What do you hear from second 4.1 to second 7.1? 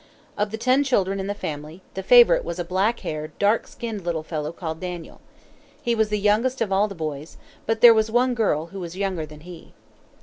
fellow called Daniel. He was the youngest of all the